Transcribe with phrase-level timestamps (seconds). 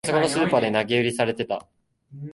[0.03, 1.67] あそこのスーパーで投げ売りされてた